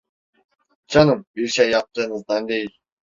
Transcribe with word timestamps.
Canım, 0.87 1.25
bir 1.35 1.47
şey 1.47 1.71
yaptığınızdan 1.71 2.47
değil. 2.47 2.79